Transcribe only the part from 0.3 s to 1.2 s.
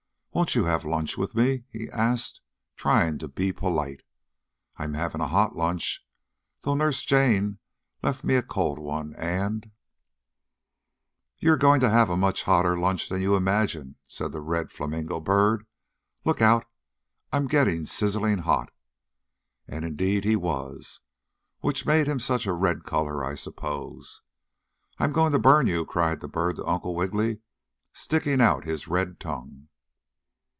"Won't you have lunch